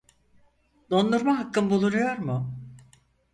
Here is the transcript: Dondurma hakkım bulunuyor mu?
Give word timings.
Dondurma 0.91 1.39
hakkım 1.39 1.69
bulunuyor 1.69 2.17
mu? 2.17 2.55